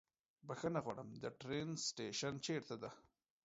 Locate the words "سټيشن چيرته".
1.87-2.75